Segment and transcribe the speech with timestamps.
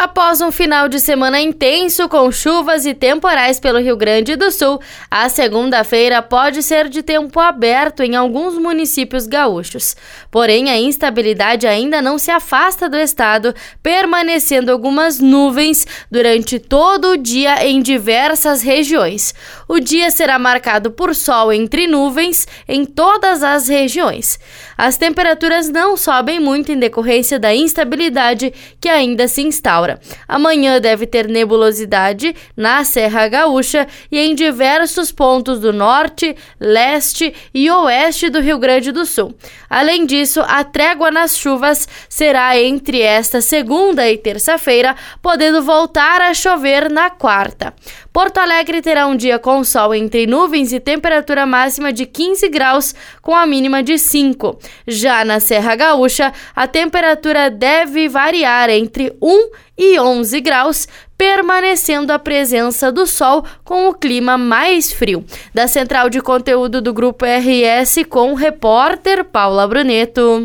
[0.00, 4.80] Após um final de semana intenso com chuvas e temporais pelo Rio Grande do Sul,
[5.10, 9.96] a segunda-feira pode ser de tempo aberto em alguns municípios gaúchos.
[10.30, 17.16] Porém, a instabilidade ainda não se afasta do estado, permanecendo algumas nuvens durante todo o
[17.16, 19.34] dia em diversas regiões.
[19.68, 24.40] O dia será marcado por sol entre nuvens em todas as regiões.
[24.78, 30.00] As temperaturas não sobem muito em decorrência da instabilidade que ainda se instaura.
[30.26, 37.70] Amanhã deve ter nebulosidade na Serra Gaúcha e em diversos pontos do norte, leste e
[37.70, 39.34] oeste do Rio Grande do Sul.
[39.68, 46.32] Além disso, a trégua nas chuvas será entre esta segunda e terça-feira, podendo voltar a
[46.32, 47.74] chover na quarta.
[48.18, 52.92] Porto Alegre terá um dia com sol entre nuvens e temperatura máxima de 15 graus,
[53.22, 54.58] com a mínima de 5.
[54.88, 62.18] Já na Serra Gaúcha, a temperatura deve variar entre 1 e 11 graus, permanecendo a
[62.18, 65.24] presença do sol com o clima mais frio.
[65.54, 70.44] Da central de conteúdo do Grupo RS com o repórter Paula Bruneto.